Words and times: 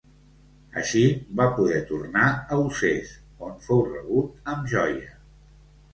Així, 0.81 1.01
va 1.41 1.45
poder 1.59 1.83
tornar 1.91 2.25
a 2.55 2.59
Usès, 2.63 3.11
on 3.49 3.55
fou 3.67 3.87
rebut 3.93 4.53
amb 4.55 4.71
joia. 4.77 5.17